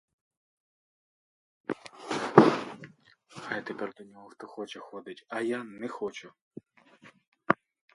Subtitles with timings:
[3.27, 6.31] Хай тепер до нього хто хоче ходить, а я не хочу.